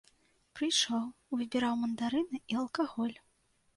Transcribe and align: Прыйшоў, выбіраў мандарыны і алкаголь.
Прыйшоў, 0.59 1.03
выбіраў 1.37 1.77
мандарыны 1.85 2.37
і 2.55 2.59
алкаголь. 2.63 3.17